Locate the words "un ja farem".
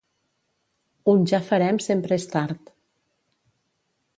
1.13-1.79